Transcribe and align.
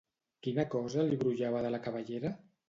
Quina 0.47 0.63
cosa 0.75 1.05
li 1.09 1.19
brollava 1.25 1.61
de 1.67 1.73
la 1.77 1.81
cabellera? 1.85 2.35